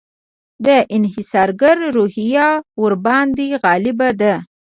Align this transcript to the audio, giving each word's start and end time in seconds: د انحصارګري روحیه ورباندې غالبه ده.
د 0.65 0.67
انحصارګري 0.95 1.87
روحیه 1.97 2.47
ورباندې 2.81 3.47
غالبه 3.63 4.09
ده. 4.21 4.33